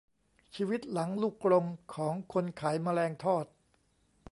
[0.55, 1.65] ชีวิตหลังลูกกรง
[1.95, 3.45] ของคนขายแมลงทอด